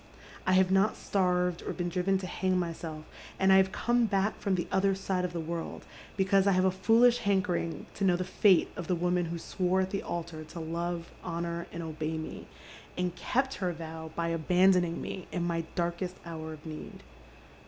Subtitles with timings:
[0.47, 3.05] I have not stai'ved or been driven to hang myself,
[3.37, 5.85] and I have come back from the other side of the world
[6.17, 9.81] because I have a foolish hankering to know the fate of the woman who swore
[9.81, 12.47] at the altar to love, honour, and obey me,
[12.97, 17.03] and kept her vow by abandoning me in my darkest hour of need.